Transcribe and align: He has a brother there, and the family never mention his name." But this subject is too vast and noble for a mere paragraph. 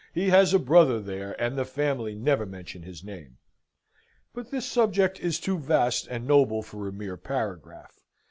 He 0.15 0.29
has 0.29 0.51
a 0.51 0.57
brother 0.57 0.99
there, 0.99 1.39
and 1.39 1.55
the 1.55 1.63
family 1.63 2.15
never 2.15 2.43
mention 2.47 2.81
his 2.81 3.03
name." 3.03 3.37
But 4.33 4.49
this 4.49 4.65
subject 4.65 5.19
is 5.19 5.39
too 5.39 5.59
vast 5.59 6.07
and 6.07 6.25
noble 6.25 6.63
for 6.63 6.87
a 6.87 6.91
mere 6.91 7.17
paragraph. 7.17 7.99